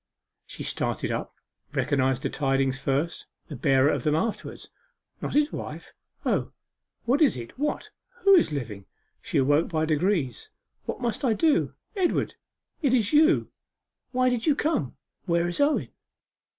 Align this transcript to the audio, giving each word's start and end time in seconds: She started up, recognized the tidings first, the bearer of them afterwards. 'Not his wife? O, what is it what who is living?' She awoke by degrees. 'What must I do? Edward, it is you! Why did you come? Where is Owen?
She 0.47 0.63
started 0.63 1.11
up, 1.11 1.35
recognized 1.73 2.23
the 2.23 2.29
tidings 2.31 2.79
first, 2.79 3.27
the 3.45 3.55
bearer 3.55 3.91
of 3.91 4.03
them 4.03 4.15
afterwards. 4.15 4.67
'Not 5.21 5.35
his 5.35 5.51
wife? 5.53 5.93
O, 6.25 6.53
what 7.05 7.21
is 7.21 7.37
it 7.37 7.55
what 7.59 7.91
who 8.23 8.33
is 8.33 8.51
living?' 8.51 8.87
She 9.21 9.37
awoke 9.37 9.69
by 9.69 9.85
degrees. 9.85 10.49
'What 10.85 11.01
must 11.01 11.23
I 11.23 11.33
do? 11.33 11.75
Edward, 11.95 12.33
it 12.81 12.95
is 12.95 13.13
you! 13.13 13.51
Why 14.11 14.27
did 14.29 14.47
you 14.47 14.55
come? 14.55 14.97
Where 15.27 15.47
is 15.47 15.59
Owen? 15.59 15.89